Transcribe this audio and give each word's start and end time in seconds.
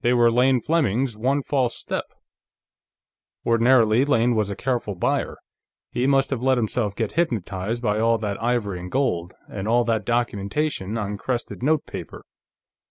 They 0.00 0.14
were 0.14 0.30
Lane 0.30 0.62
Fleming's 0.62 1.14
one 1.14 1.42
false 1.42 1.76
step. 1.76 2.06
Ordinarily, 3.44 4.06
Lane 4.06 4.34
was 4.34 4.48
a 4.48 4.56
careful 4.56 4.94
buyer; 4.94 5.36
he 5.90 6.06
must 6.06 6.30
have 6.30 6.42
let 6.42 6.56
himself 6.56 6.96
get 6.96 7.12
hypnotized 7.12 7.82
by 7.82 8.00
all 8.00 8.16
that 8.16 8.42
ivory 8.42 8.80
and 8.80 8.90
gold, 8.90 9.34
and 9.50 9.68
all 9.68 9.84
that 9.84 10.06
documentation 10.06 10.96
on 10.96 11.18
crested 11.18 11.62
notepaper. 11.62 12.24